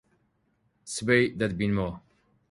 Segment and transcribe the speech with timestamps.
[0.93, 1.93] سبەی دەتبینینەوە.